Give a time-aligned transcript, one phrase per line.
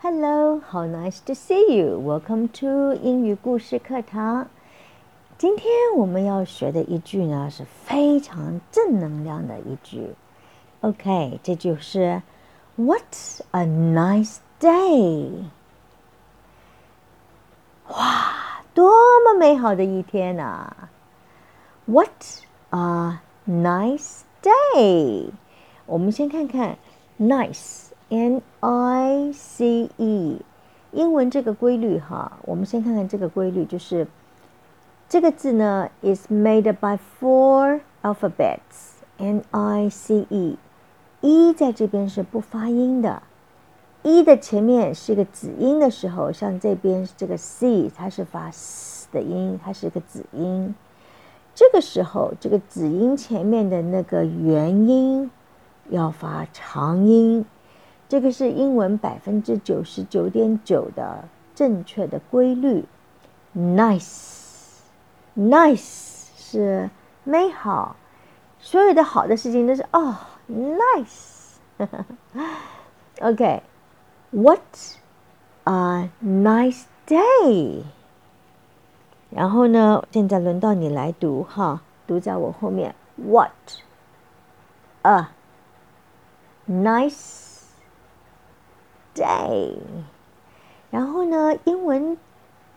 [0.00, 1.98] Hello, how nice to see you.
[1.98, 4.48] Welcome to 英语故事课堂。
[5.38, 10.14] 今天我们要学的一句呢，是非常正能量的一句。
[10.80, 12.22] OK，这就是
[12.76, 13.02] What
[13.52, 15.44] a nice day！
[17.88, 18.90] 哇，多
[19.24, 20.70] 么美好的一天呐！
[21.86, 22.10] What
[22.70, 25.30] a nice day！
[25.86, 26.78] 我们先看看
[28.09, 30.41] N I C E，
[30.91, 34.07] 英文这个规律哈，我们先看看这个规律，就是
[35.07, 40.57] 这个字呢，is made by four alphabets，n i c e，
[41.21, 43.21] 一在这边是不发音的，
[44.01, 50.73] 一的前面是一个子音的时候，像这边这个 c，它是发 s 的音，它是一个子音，
[51.53, 55.29] 这个时候这个子音前面的那个元音。
[55.91, 57.43] 要发长音，
[58.09, 61.23] 这个是英文百分之九十九点九的
[61.55, 62.83] 正确的规律。
[63.55, 64.17] Nice，nice
[66.35, 66.89] 是
[67.23, 67.95] 美好，
[68.59, 70.17] 所有的好的事情都是哦
[70.49, 71.57] ，nice。
[73.21, 74.59] OK，What
[75.65, 77.83] a nice day！
[79.29, 82.95] 然后呢，现在轮到你来读哈，读在我后面。
[83.15, 83.51] What
[85.03, 85.27] a
[86.67, 87.48] Nice
[89.15, 89.75] day，
[90.89, 91.57] 然后呢？
[91.65, 92.17] 英文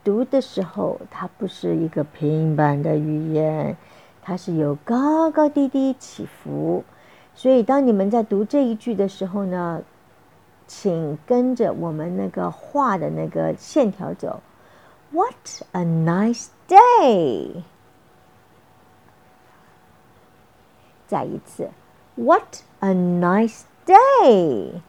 [0.02, 3.76] 读的时候，它不是一个平板的语言，
[4.22, 6.84] 它是有高高低低起伏。
[7.34, 9.82] 所以，当你们在读这一句的时候呢，
[10.66, 14.40] 请跟着我们那个画的那个线条走。
[15.10, 17.62] What a nice day！
[21.06, 21.70] 再一次
[22.16, 23.62] ，What a nice。
[23.84, 24.80] day，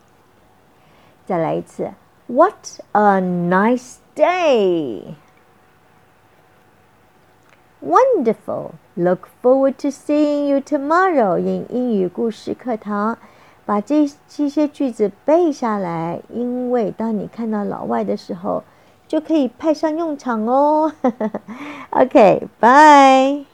[1.27, 1.91] 再来一次，
[2.27, 5.15] What a nice day!
[7.81, 8.73] Wonderful!
[8.95, 13.19] Look forward to seeing you tomorrow in 英语故事课堂。
[13.65, 18.65] 把这这些句子背下来，因为当你看到老外的时候，
[19.07, 20.91] 就可以派上用场哦。
[21.91, 23.52] OK，bye。